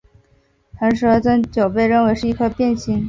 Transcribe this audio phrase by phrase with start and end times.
[0.79, 2.99] 螣蛇增九被认为是一颗变星。